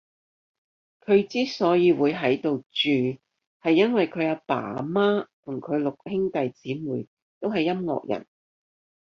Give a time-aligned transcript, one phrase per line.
[1.01, 3.19] 佢之所以會喺度住，
[3.61, 7.05] 係因為佢阿爸阿媽同佢個六兄弟姐妹
[7.39, 8.25] 都係音樂人